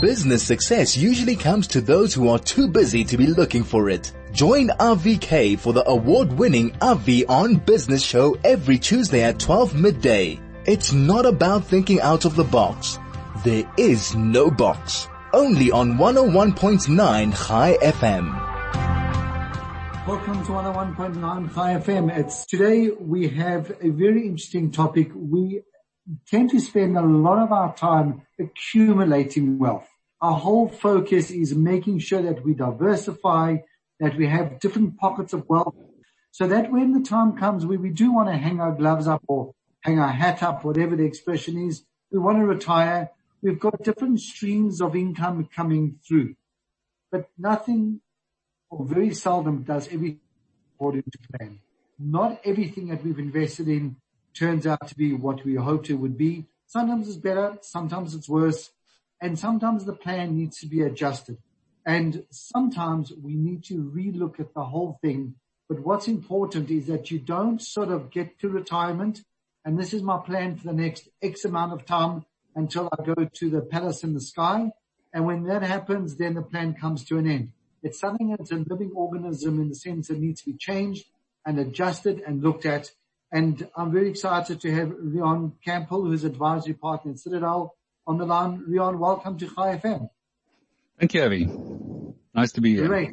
[0.00, 4.12] Business success usually comes to those who are too busy to be looking for it.
[4.30, 10.38] Join RVK for the award-winning RV on Business show every Tuesday at 12 midday.
[10.66, 12.98] It's not about thinking out of the box.
[13.42, 15.08] There is no box.
[15.32, 18.46] Only on 101.9 Chai FM.
[20.06, 22.14] Welcome to 101.9 Chai FM.
[22.14, 25.10] It's today we have a very interesting topic.
[25.14, 25.62] We
[26.28, 29.88] tend to spend a lot of our time accumulating wealth.
[30.20, 33.58] Our whole focus is making sure that we diversify,
[34.00, 35.74] that we have different pockets of wealth
[36.30, 39.22] so that when the time comes where we do want to hang our gloves up
[39.26, 43.10] or hang our hat up, whatever the expression is, we want to retire,
[43.42, 46.34] we've got different streams of income coming through.
[47.10, 48.00] But nothing
[48.68, 50.20] or very seldom does everything
[50.74, 51.60] according to plan.
[51.98, 53.96] Not everything that we've invested in
[54.36, 56.46] turns out to be what we hoped it would be.
[56.66, 58.70] Sometimes it's better, sometimes it's worse,
[59.20, 61.38] and sometimes the plan needs to be adjusted.
[61.84, 65.36] And sometimes we need to relook at the whole thing.
[65.68, 69.22] But what's important is that you don't sort of get to retirement
[69.66, 73.14] and this is my plan for the next X amount of time until I go
[73.24, 74.70] to the palace in the sky.
[75.12, 77.50] And when that happens, then the plan comes to an end.
[77.82, 81.06] It's something that's a living organism in the sense that needs to be changed
[81.44, 82.92] and adjusted and looked at.
[83.32, 87.74] And I'm very excited to have Riaan Campbell, who's advisory partner in Citadel
[88.06, 88.64] on the line.
[88.68, 90.08] Riaan, welcome to Chai FM.
[90.98, 91.48] Thank you, Avi.
[92.34, 92.86] Nice to be here.
[92.86, 93.10] Great.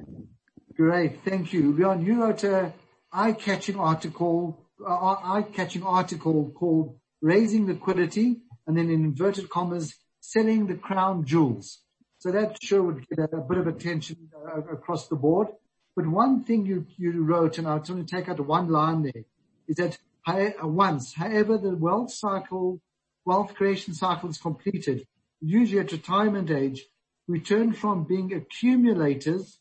[0.76, 1.24] Great.
[1.26, 1.74] Thank you.
[1.74, 2.74] Riaan, you wrote a
[3.12, 10.76] eye-catching article, uh, eye-catching article called Raising Liquidity and then in inverted commas, selling the
[10.76, 11.80] crown jewels.
[12.20, 15.48] So that sure would get a, a bit of attention uh, across the board.
[15.96, 19.04] But one thing you, you wrote, and I just want to take out one line
[19.04, 19.24] there,
[19.68, 22.82] is that uh, once, however the wealth cycle,
[23.26, 25.06] wealth creation cycle is completed,
[25.42, 26.86] usually at retirement age,
[27.28, 29.60] we turn from being accumulators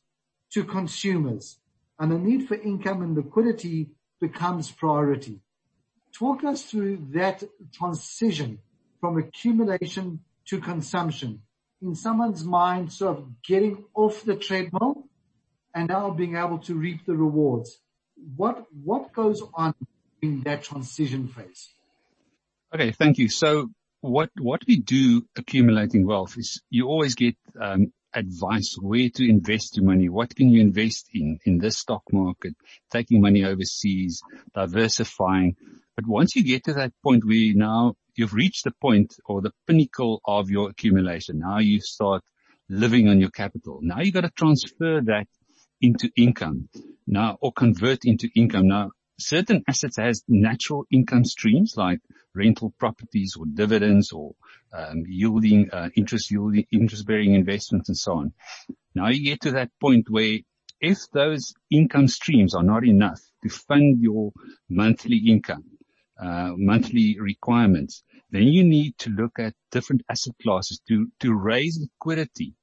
[0.52, 1.58] to consumers
[1.98, 5.40] and the need for income and liquidity becomes priority.
[6.12, 7.42] Talk us through that
[7.72, 8.58] transition
[9.00, 11.42] from accumulation to consumption
[11.82, 15.08] in someone's mind, sort of getting off the treadmill
[15.74, 17.78] and now being able to reap the rewards.
[18.36, 19.74] What, what goes on
[20.22, 21.68] in that transition phase?
[22.74, 22.92] Okay.
[22.92, 23.28] Thank you.
[23.28, 23.68] So
[24.00, 29.76] what, what we do accumulating wealth is you always get, um, advice where to invest
[29.76, 30.08] your money.
[30.08, 32.54] What can you invest in, in this stock market,
[32.90, 34.20] taking money overseas,
[34.54, 35.56] diversifying.
[35.96, 39.52] But once you get to that point where now you've reached the point or the
[39.66, 41.38] pinnacle of your accumulation.
[41.38, 42.22] Now you start
[42.68, 43.80] living on your capital.
[43.82, 45.26] Now you got to transfer that
[45.80, 46.68] into income
[47.06, 48.68] now or convert into income.
[48.68, 52.00] Now certain assets has natural income streams like
[52.34, 54.34] rental properties or dividends or
[54.72, 58.32] um, yielding uh, interest yielding interest bearing investments and so on.
[58.94, 60.38] Now you get to that point where
[60.80, 64.32] if those income streams are not enough to fund your
[64.68, 65.64] monthly income,
[66.20, 71.78] uh, monthly requirements, then you need to look at different asset classes to, to raise
[71.80, 72.54] liquidity,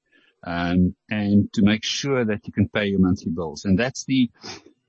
[0.43, 3.65] um, and to make sure that you can pay your monthly bills.
[3.65, 4.29] And that's the,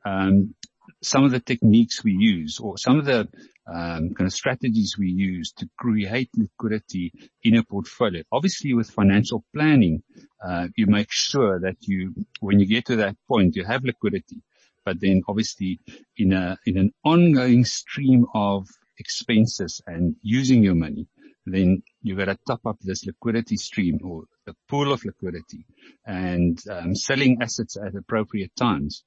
[0.04, 0.54] um,
[1.03, 3.28] some of the techniques we use or some of the,
[3.66, 7.12] um, kind of strategies we use to create liquidity
[7.44, 8.22] in a portfolio.
[8.33, 10.03] Obviously with financial planning,
[10.44, 14.43] uh, you make sure that you, when you get to that point, you have liquidity
[14.84, 15.78] but then obviously
[16.16, 18.69] in a, in an ongoing stream of
[18.99, 21.06] expenses and using your money,
[21.47, 25.65] then you got to top up this liquidity stream or the pool of liquidity
[26.06, 29.05] and um, selling assets at appropriate times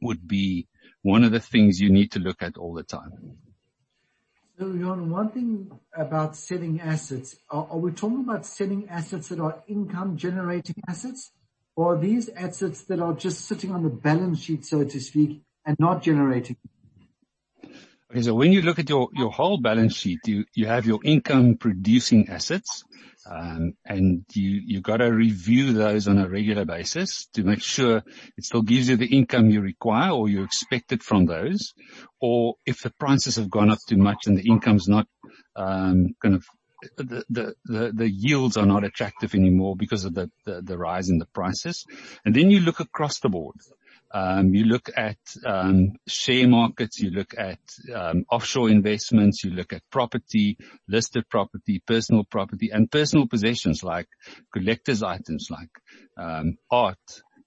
[0.00, 0.66] would be
[1.02, 3.36] one of the things you need to look at all the time.
[4.58, 9.40] So, Jon, one thing about selling assets, are, are we talking about selling assets that
[9.40, 11.32] are income generating assets?
[11.76, 15.76] or these assets that are just sitting on the balance sheet, so to speak, and
[15.78, 16.56] not generating?
[18.12, 21.00] Okay, so when you look at your, your whole balance sheet, you, you have your
[21.02, 22.84] income producing assets,
[23.24, 28.02] um, and you, you gotta review those on a regular basis to make sure
[28.36, 31.72] it still gives you the income you require or you expect it from those.
[32.20, 35.06] Or if the prices have gone up too much and the income's not,
[35.56, 36.44] um, kind of
[36.98, 41.26] the, the, the, yields are not attractive anymore because of the, the, rise in the
[41.32, 41.86] prices.
[42.26, 43.56] And then you look across the board.
[44.14, 45.16] Um, you look at
[45.46, 47.58] um, share markets, you look at
[47.94, 54.08] um, offshore investments, you look at property, listed property, personal property, and personal possessions like
[54.52, 55.70] collector's items like
[56.18, 56.98] um, art,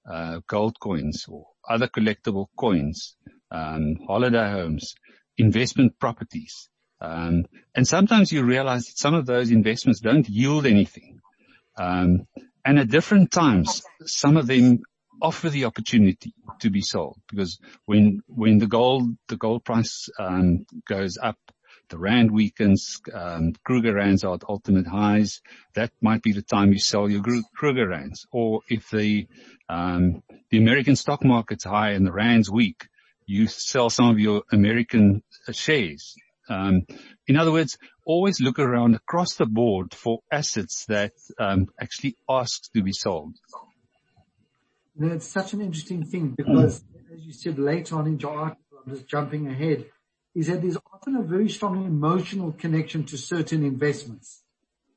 [0.10, 3.16] uh, gold coins, or other collectible coins,
[3.52, 4.96] holiday homes,
[5.38, 6.70] investment properties.
[7.00, 7.48] And
[7.84, 11.20] sometimes you realize that some of those investments don't yield anything.
[11.78, 12.28] Um,
[12.64, 14.80] and at different times, some of them
[15.22, 20.66] offer the opportunity to be sold because when when the gold the gold price um,
[20.88, 21.38] goes up,
[21.90, 25.42] the rand weakens, um, Kruger rands are at ultimate highs.
[25.76, 27.24] That might be the time you sell your
[27.56, 28.26] Kruger rands.
[28.32, 29.28] Or if the
[29.70, 32.88] um, the American stock market's high and the rand's weak,
[33.26, 36.16] you sell some of your American uh, shares.
[36.48, 36.86] Um,
[37.28, 42.72] in other words, always look around across the board for assets that um, actually ask
[42.74, 43.36] to be sold.
[44.98, 46.84] Know, it's such an interesting thing because,
[47.14, 49.86] as you said later on in your article, I'm just jumping ahead,
[50.34, 54.44] is that there's often a very strong emotional connection to certain investments.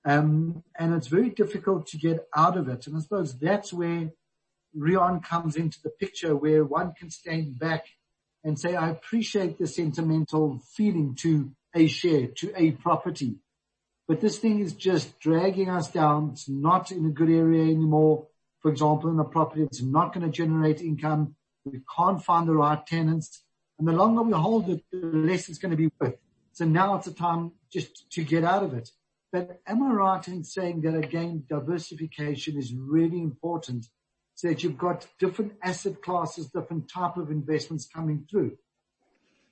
[0.05, 2.87] Um, and it's very difficult to get out of it.
[2.87, 4.13] And I suppose that's where
[4.77, 7.87] Riaan comes into the picture where one can stand back
[8.45, 13.37] and say, I appreciate the sentimental feeling to a share, to a property.
[14.07, 16.31] But this thing is just dragging us down.
[16.33, 18.29] It's not in a good area anymore.
[18.69, 21.35] For example, in a property, it's not going to generate income.
[21.65, 23.43] We can't find the right tenants.
[23.79, 26.17] And the longer we hold it, the less it's going to be worth.
[26.53, 28.91] So now it's a time just to get out of it.
[29.33, 33.87] But am I right in saying that again, diversification is really important
[34.35, 38.59] so that you've got different asset classes, different type of investments coming through?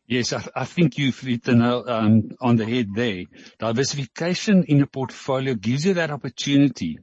[0.06, 3.24] Yes, I, I think you've hit the nail um, on the head there.
[3.58, 6.98] Diversification in a portfolio gives you that opportunity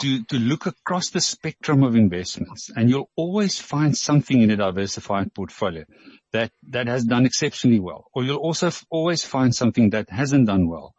[0.00, 4.56] to to look across the spectrum of investments, and you'll always find something in a
[4.56, 5.84] diversified portfolio
[6.32, 10.68] that that has done exceptionally well, or you'll also always find something that hasn't done
[10.68, 10.94] well.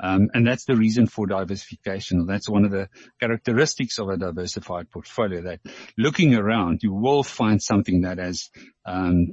[0.00, 2.26] Um, and that's the reason for diversification.
[2.26, 2.88] That's one of the
[3.20, 5.60] characteristics of a diversified portfolio that
[5.96, 8.50] looking around, you will find something that has,
[8.84, 9.28] um,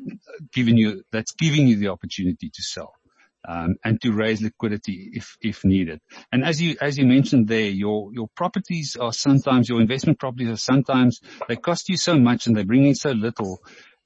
[0.53, 2.93] given you, that's giving you the opportunity to sell.
[3.47, 5.99] Um, and to raise liquidity if, if needed.
[6.31, 10.49] And as you, as you mentioned there, your, your properties are sometimes, your investment properties
[10.49, 13.59] are sometimes, they cost you so much and they bring in so little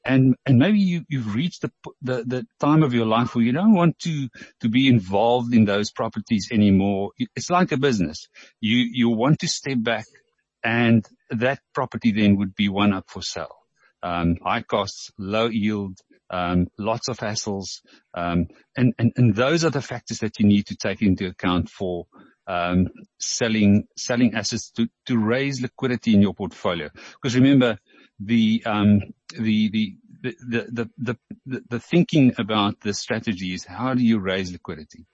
[0.06, 1.72] and and maybe you you've reached the,
[2.02, 4.30] the the time of your life where you don't want to
[4.62, 7.12] to be involved in those properties anymore.
[7.36, 8.28] It's like a business.
[8.62, 10.06] You you want to step back,
[10.64, 13.56] and that property then would be one up for sale.
[14.04, 15.98] Um, high costs, low yield,
[16.30, 17.82] um, lots of hassles,
[18.14, 21.70] um, and, and and those are the factors that you need to take into account
[21.70, 22.08] for
[22.48, 22.88] um,
[23.20, 26.90] selling selling assets to to raise liquidity in your portfolio.
[27.14, 27.78] Because remember,
[28.20, 29.02] the um,
[29.38, 34.52] the, the the, the, the, the, thinking about the strategy is how do you raise
[34.52, 35.06] liquidity?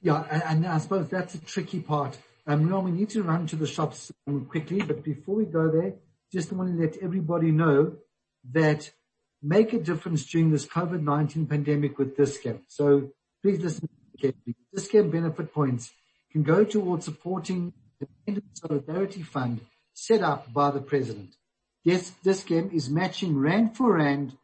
[0.00, 2.16] Yeah, and, I suppose that's a tricky part.
[2.46, 4.12] Um, we need to run to the shops
[4.48, 5.94] quickly, but before we go there,
[6.32, 7.96] just want to let everybody know
[8.52, 8.90] that
[9.44, 12.60] make a difference during this COVID-19 pandemic with Dis-Chem.
[12.68, 13.10] So
[13.42, 13.88] please listen
[14.20, 14.56] carefully.
[14.74, 15.92] Dis-Chem benefit points
[16.32, 19.60] can go towards supporting the Independent Solidarity Fund
[19.92, 21.36] set up by the President.
[21.84, 24.36] Yes, Dis-Chem is matching rand for rand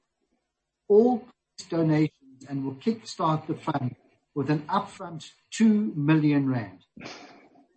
[0.88, 1.24] all
[1.70, 3.96] donations and will kickstart the fund
[4.34, 6.84] with an upfront 2 million rand.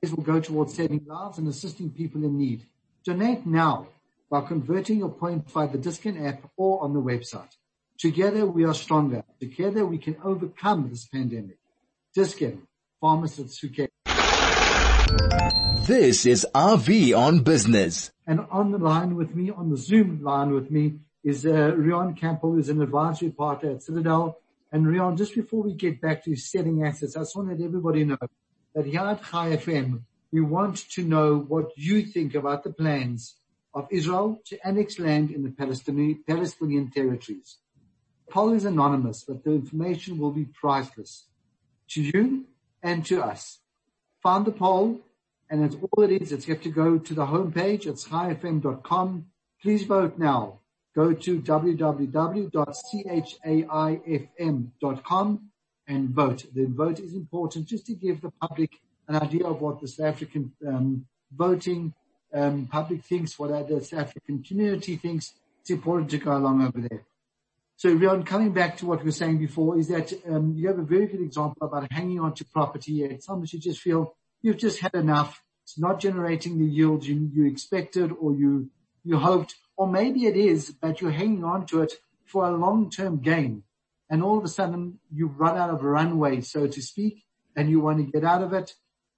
[0.01, 2.65] This will go towards saving lives and assisting people in need.
[3.05, 3.87] Donate now
[4.33, 7.51] by converting your point via the Dis-Chem app or on the website.
[7.99, 9.23] Together we are stronger.
[9.39, 11.59] Together we can overcome this pandemic.
[12.15, 12.67] Dis-Chem,
[12.99, 13.89] pharmacists who care.
[15.85, 18.09] This is RV on Business.
[18.25, 22.17] And on the line with me, on the Zoom line with me, is uh, Riaan
[22.17, 24.39] Campbell, who's an advisory partner at Citadel.
[24.71, 27.63] And Riaan, just before we get back to selling assets, I just want to let
[27.63, 28.17] everybody know
[28.73, 33.35] that here at Chai FM, we want to know what you think about the plans
[33.73, 37.57] of Israel to annex land in the Palestinian, territories.
[38.29, 41.27] Poll is anonymous, but the information will be priceless
[41.89, 42.45] to you
[42.81, 43.59] and to us.
[44.21, 45.01] Find the poll
[45.49, 46.31] and it's all it is.
[46.31, 47.85] It's you have to go to the homepage.
[47.85, 49.25] It's chaifm.com.
[49.61, 50.61] Please vote now.
[50.95, 52.49] Go to www.chaifm.com
[55.87, 56.45] and vote.
[56.53, 58.71] The vote is important just to give the public
[59.07, 61.93] an idea of what the South African um, voting
[62.33, 65.33] um, public thinks, what the South African community thinks.
[65.61, 67.03] It's important to go along over there.
[67.77, 70.79] So, Riaan, coming back to what we were saying before, is that um, you have
[70.79, 73.03] a very good example about hanging on to property.
[73.03, 75.41] At times you just feel you've just had enough.
[75.63, 78.69] It's not generating the yield you, you expected or you,
[79.03, 81.93] you hoped, or maybe it is, but you're hanging on to it
[82.25, 83.63] for a long-term gain.
[84.09, 87.23] And all of a sudden you run out of runway, so to speak,
[87.55, 88.75] and you want to get out of it.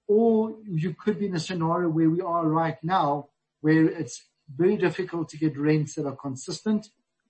[0.08, 3.28] Or you could be in a scenario where we are right now,
[3.60, 6.88] where it's very difficult to get rents that are consistent.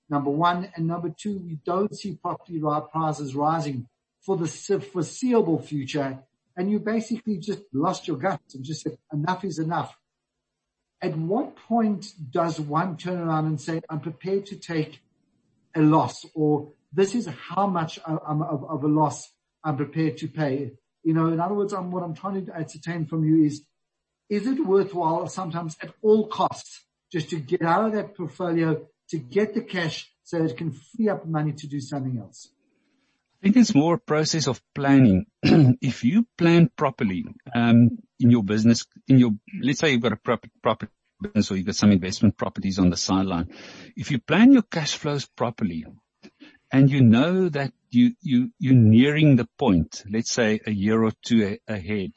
[0.08, 0.70] Number one.
[0.76, 2.60] And number two, we don't see property
[2.92, 3.88] prices rising
[4.20, 6.18] for the foreseeable future
[6.56, 9.96] and you basically just lost your guts and just said, enough is enough.
[11.02, 15.00] At what point does one turn around and say, I'm prepared to take
[15.74, 19.30] a loss or this is how much um, of, of a loss
[19.62, 20.72] I'm prepared to pay?
[21.06, 23.62] You know, in other words, I'm, what I'm trying to ascertain from you is,
[24.28, 26.82] is it worthwhile sometimes at all costs
[27.12, 31.08] just to get out of that portfolio, to get the cash so it can free
[31.08, 32.48] up money to do something else?
[33.40, 35.26] I think it's more a process of planning.
[35.44, 39.30] if you plan properly, um, in your business, in your,
[39.62, 42.90] let's say you've got a proper, property business or you've got some investment properties on
[42.90, 43.48] the sideline.
[43.94, 45.84] If you plan your cash flows properly
[46.76, 51.12] and you know that you, you, you're nearing the point, let's say a year or
[51.24, 52.12] two a, ahead,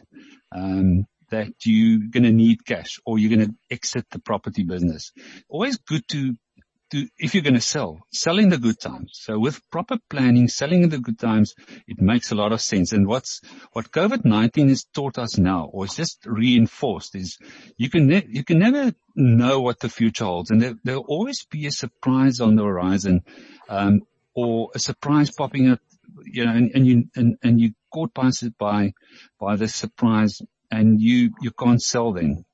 [0.51, 5.13] um, that you're going to need cash or you're going to exit the property business.
[5.47, 6.35] Always good to
[6.91, 9.11] to, if you're going to sell, sell in the good times.
[9.13, 11.53] So with proper planning, selling in the good times,
[11.87, 12.93] it makes a lot of sense.
[12.93, 13.41] And what's,
[13.73, 17.37] what COVID-19 has taught us now, or it's just reinforced is
[17.77, 20.49] you can, ne- you can never know what the future holds.
[20.49, 23.23] And there, there'll always be a surprise on the horizon,
[23.67, 24.01] um,
[24.36, 25.79] or a surprise popping up,
[26.24, 28.93] you know, and, and you, and, and you caught by, by,
[29.39, 32.45] by the surprise and you, you can't sell then.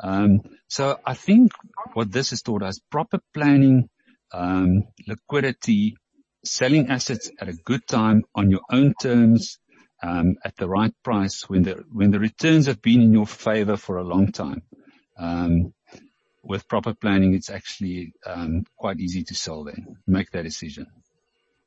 [0.00, 1.52] Um, so I think
[1.94, 3.88] what this has taught us, proper planning,
[4.32, 5.96] um, liquidity,
[6.44, 9.58] selling assets at a good time on your own terms,
[10.02, 13.76] um, at the right price when the, when the returns have been in your favor
[13.76, 14.62] for a long time.
[15.18, 15.74] Um,
[16.44, 20.86] with proper planning, it's actually, um, quite easy to sell then, make that decision.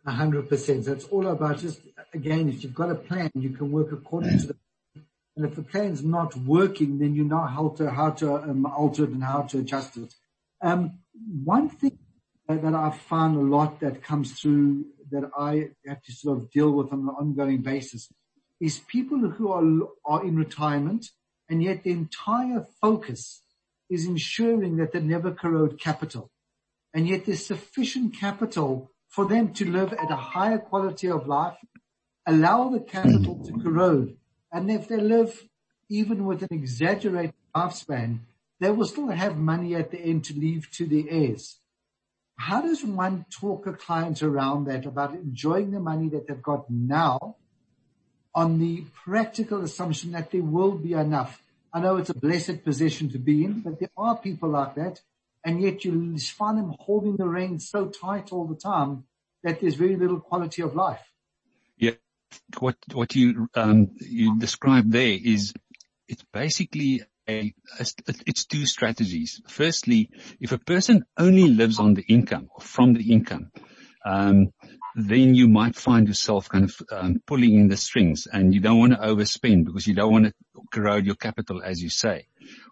[0.06, 0.86] A hundred percent.
[0.86, 1.82] So it's all about just,
[2.14, 4.56] again, if you've got a plan, you can work according to the
[5.36, 9.06] and if the plan's not working, then you know how to, how to um, alter
[9.06, 10.14] it and how to adjust it.
[10.62, 11.00] Um,
[11.44, 11.98] one thing
[12.50, 16.72] that I've found a lot that comes through that I have to sort of deal
[16.72, 18.10] with on an ongoing basis
[18.60, 21.08] is people who are, are in retirement
[21.50, 23.42] and yet the entire focus
[23.90, 26.30] is ensuring that they never corrode capital.
[26.94, 31.58] And yet there's sufficient capital for them to live at a higher quality of life,
[32.26, 34.18] allow the capital to corrode
[34.52, 35.48] and if they live
[35.90, 38.20] even with an exaggerated lifespan,
[38.60, 41.60] they will still have money at the end to leave to their heirs.
[42.38, 46.70] How does one talk a client around that about enjoying the money that they've got
[46.70, 47.38] now
[48.34, 51.44] on the practical assumption that there will be enough?
[51.74, 55.02] I know it's a blessed position to be in, but there are people like that.
[55.44, 59.06] And yet you find them holding the reins so tight all the time
[59.44, 61.02] that there's very little quality of life
[61.78, 61.92] Yeah,
[62.60, 65.54] what what you um, you described there is
[66.08, 67.86] it's basically a, a,
[68.28, 69.42] it's two strategies.
[69.48, 73.52] Firstly, if a person only lives on the income or from the income,
[74.06, 74.52] um,
[74.96, 78.80] then you might find yourself kind of um, pulling in the strings, and you don't
[78.80, 80.34] want to overspend because you don't want to
[80.74, 82.28] corrode your capital, as you say.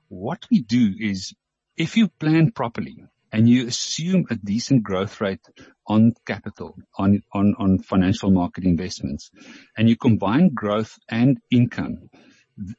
[0.10, 1.34] What we do is,
[1.80, 5.46] if you plan properly, and you assume a decent growth rate
[5.88, 9.32] on capital, on, on, on financial market investments,
[9.78, 12.10] and you combine growth and income,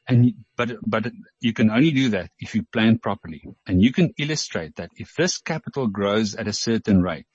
[0.07, 4.13] and but but you can only do that if you plan properly, and you can
[4.19, 7.25] illustrate that if this capital grows at a certain rate,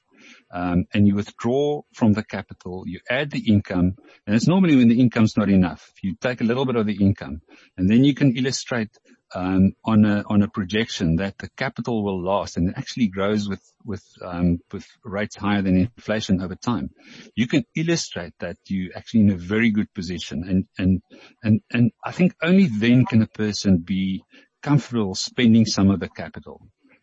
[0.52, 3.96] um, and you withdraw from the capital, you add the income,
[4.26, 5.92] and it's normally when the income's not enough.
[6.02, 7.40] You take a little bit of the income,
[7.76, 8.96] and then you can illustrate
[9.34, 13.62] on a on a projection that the capital will last and it actually grows with
[13.84, 16.90] with um, with rates higher than inflation over time.
[17.34, 21.02] You can illustrate that you're actually in a very good position, and and
[21.42, 24.24] and and I think only then can a person be
[24.62, 26.60] comfortable spending some of the capital.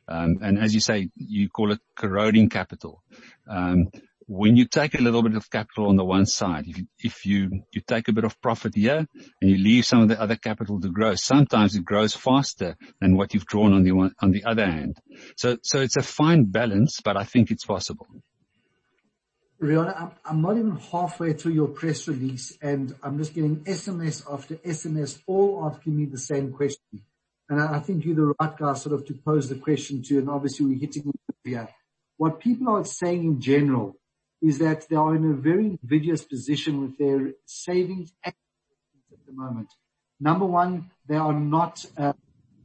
[0.07, 3.01] Um, and as you say, you call it corroding capital.
[4.35, 7.23] When you take a little bit of capital on the one side, if you, if
[7.23, 9.05] you, you take a bit of profit here
[9.39, 13.15] and you leave some of the other capital to grow, sometimes it grows faster than
[13.15, 14.97] what you've drawn on the one, on the other hand.
[15.37, 18.07] So, so it's a fine balance, but I think it's possible.
[19.61, 24.55] Riaan, I'm, not even halfway through your press release and I'm just getting SMS after
[24.55, 27.03] SMS all asking me the same question.
[27.49, 30.17] And I, I think you're the right guy sort of to pose the question to,
[30.17, 31.13] and obviously we're hitting
[31.43, 31.69] here.
[32.17, 33.95] What people are saying in general
[34.43, 38.35] is that they are in a very invidious position with their savings at
[39.25, 39.69] the moment.
[40.19, 42.11] Number one, they are not uh,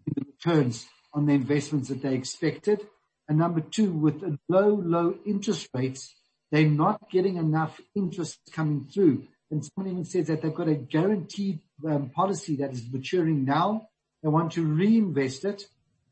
[0.06, 2.80] the returns on the investments that they expected.
[3.28, 6.14] And number two, with low, low interest rates,
[6.50, 9.24] they're not getting enough interest coming through.
[9.50, 13.88] And someone even says that they've got a guaranteed um, policy that is maturing now.
[14.22, 15.62] They want to reinvest it.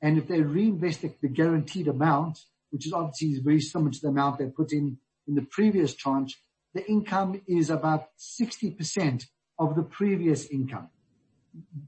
[0.01, 2.39] And if they reinvest the guaranteed amount,
[2.71, 6.41] which is obviously very similar to the amount they put in in the previous tranche,
[6.75, 9.25] the income is about 60%
[9.59, 10.89] of the previous income.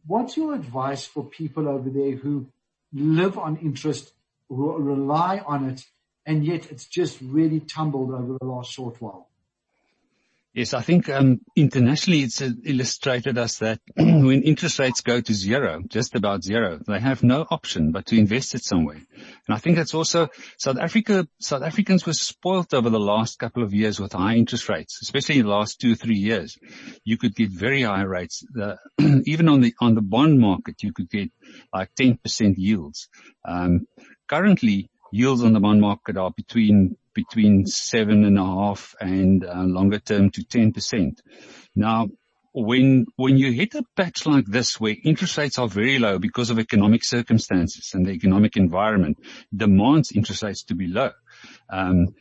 [0.07, 2.47] What's your advice for people over there who
[2.93, 4.13] live on interest,
[4.49, 5.85] who rely on it,
[6.25, 9.28] and yet it's just really tumbled over the last short while?
[10.55, 15.83] Yes, I think um, internationally it's illustrated us that when interest rates go to zero,
[15.87, 18.97] just about zero, they have no option but to invest it somewhere.
[18.97, 20.29] And I think that's also
[20.59, 21.29] South Africa.
[21.39, 25.39] South Africans were spoilt over the last couple of years with high interest rates, especially
[25.39, 26.59] in the last two three years.
[27.05, 28.43] You could get very high rates.
[28.99, 31.31] Even on the on the bond market, you could get
[31.75, 33.09] like 10% yields.
[33.45, 33.87] Um,
[34.27, 39.65] currently, yields on the bond market are between between seven and a half and uh,
[39.65, 41.19] longer term to 10%.
[41.75, 42.07] Now,
[42.53, 46.51] when when you hit a patch like this where interest rates are very low because
[46.51, 49.17] of economic circumstances and the economic environment
[49.55, 51.11] demands interest rates to be low,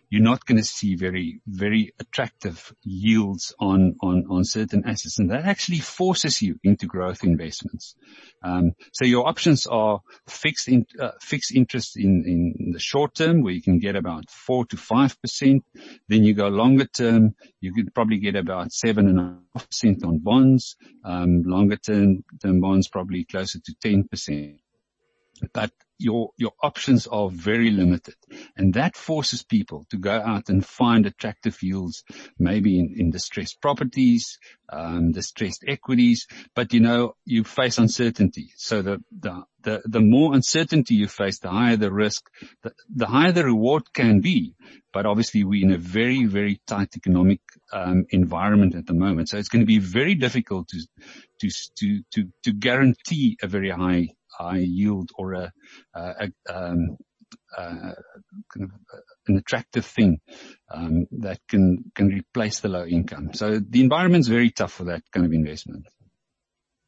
[0.09, 5.19] you're not going to see very, very attractive yields on, on, on certain assets.
[5.19, 7.95] And that actually forces you into growth investments.
[8.43, 13.41] Um, so your options are fixed in, uh, fixed interest in, in the short term
[13.41, 15.63] where you can get about four to five percent.
[16.07, 20.03] Then you go longer term, you could probably get about seven and a half percent
[20.03, 20.75] on bonds.
[21.03, 24.59] Um, longer term, term bonds probably closer to 10 percent.
[25.53, 28.15] But your, your options are very limited.
[28.55, 32.03] And that forces people to go out and find attractive yields,
[32.37, 34.39] maybe in, in distressed properties,
[34.69, 38.51] um, distressed equities, but you know, you face uncertainty.
[38.57, 42.29] So the, the, the, the more uncertainty you face, the higher the risk,
[42.63, 44.55] the, the higher the reward can be.
[44.93, 47.39] But obviously we're in a very, very tight economic
[47.73, 49.29] um, environment at the moment.
[49.29, 50.79] So it's going to be very difficult to,
[51.41, 55.51] to, to, to, to guarantee a very high high yield or a,
[55.95, 56.97] a, um,
[57.57, 57.93] uh,
[58.53, 58.71] kind of
[59.27, 60.19] an attractive thing
[60.73, 63.33] um, that can can replace the low income.
[63.33, 65.87] So the environment's very tough for that kind of investment.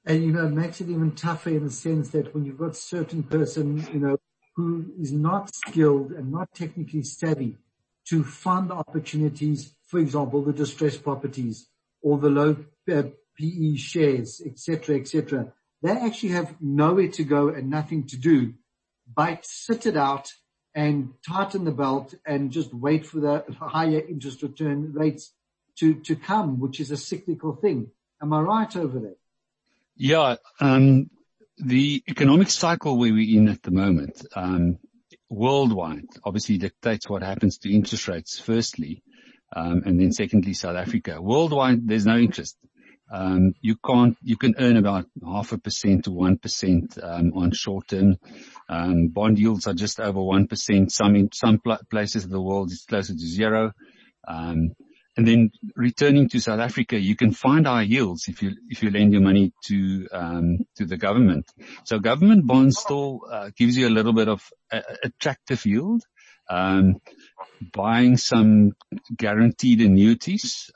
[0.05, 2.75] And you know, it makes it even tougher in the sense that when you've got
[2.75, 4.17] certain person, you know,
[4.55, 7.57] who is not skilled and not technically savvy
[8.09, 11.67] to fund opportunities, for example, the distressed properties
[12.01, 12.55] or the low
[12.91, 13.03] uh,
[13.37, 18.53] PE shares, etc., etc they actually have nowhere to go and nothing to do
[19.15, 20.31] but sit it out
[20.75, 25.33] and tighten the belt and just wait for the higher interest return rates
[25.77, 27.89] to, to come, which is a cyclical thing.
[28.21, 29.15] Am I right over there?
[29.95, 30.35] Yeah.
[30.59, 31.09] Um,
[31.57, 34.77] the economic cycle where we're in at the moment, um,
[35.29, 39.03] worldwide obviously dictates what happens to interest rates firstly,
[39.55, 41.21] um, and then secondly South Africa.
[41.21, 42.57] Worldwide, there's no interest.
[43.11, 47.87] Um, you can't, you can earn about half a percent to 1% um, on short
[47.87, 48.17] term.
[48.67, 50.91] Um, bond yields are just over 1%.
[50.91, 53.71] Some in some places of the world it's closer to zero.
[55.17, 58.89] And then returning to South Africa, you can find high yields if you if you
[58.89, 61.51] lend your money to to the government.
[61.83, 64.49] So government bonds still uh, gives you a little bit of
[65.03, 66.03] attractive yield.
[67.73, 68.71] Buying some
[69.17, 70.71] guaranteed annuities,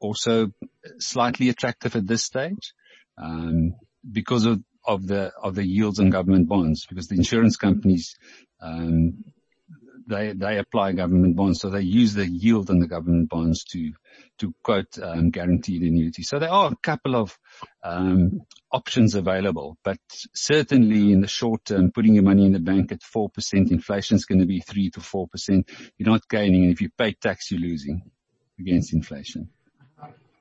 [0.00, 0.52] also
[0.98, 2.74] slightly attractive at this stage
[3.18, 3.74] um,
[4.10, 6.86] because of, of the of the yields on government bonds.
[6.86, 8.16] Because the insurance companies
[8.60, 9.24] um,
[10.06, 13.92] they they apply government bonds, so they use the yield on the government bonds to
[14.38, 16.22] to quote um, guaranteed annuity.
[16.22, 17.36] So there are a couple of
[18.70, 19.98] options available, but
[20.34, 24.16] certainly in the short term, putting your money in the bank at four percent, inflation
[24.16, 25.68] is going to be three to four percent.
[25.98, 28.02] You're not gaining, and if you pay tax, you're losing
[28.58, 29.50] against inflation.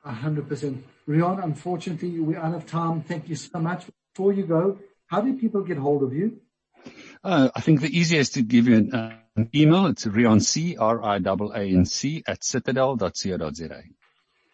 [0.06, 0.82] 100%.
[1.08, 3.02] Riaan, unfortunately, we're out of time.
[3.02, 3.86] Thank you so much.
[4.14, 6.40] Before you go, how do people get hold of you?
[7.24, 9.88] Uh, I think the easiest to give you an, uh, an email.
[9.88, 13.84] It's Riaan C, R-I-A-A-N-C at citadel.co.za.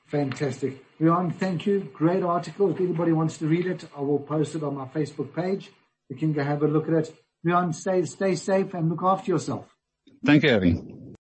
[0.08, 1.00] Fantastic.
[1.00, 1.90] Riaan, thank you.
[1.94, 2.72] Great article.
[2.72, 5.70] If anybody wants to read it, I will post it on my Facebook page.
[6.10, 7.16] You can go have a look at it.
[7.46, 9.66] Riaan, stay, stay safe and look after yourself.
[10.24, 11.01] Thank you, Abby.